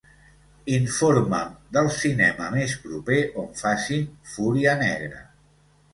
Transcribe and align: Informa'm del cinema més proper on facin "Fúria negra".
Informa'm 0.75 1.51
del 1.77 1.91
cinema 1.97 2.49
més 2.55 2.75
proper 2.87 3.19
on 3.45 3.53
facin 3.61 4.11
"Fúria 4.35 4.79
negra". 4.85 5.25